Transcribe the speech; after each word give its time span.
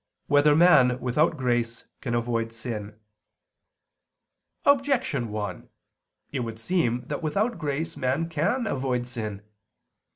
8] 0.25 0.29
Whether 0.31 0.55
Man 0.55 0.99
Without 0.99 1.37
Grace 1.37 1.85
Can 2.01 2.15
Avoid 2.15 2.51
Sin? 2.51 2.95
Objection 4.65 5.29
1: 5.29 5.69
It 6.31 6.39
would 6.39 6.57
seem 6.59 7.05
that 7.05 7.21
without 7.21 7.59
grace 7.59 7.95
man 7.95 8.27
can 8.27 8.65
avoid 8.65 9.05
sin. 9.05 9.43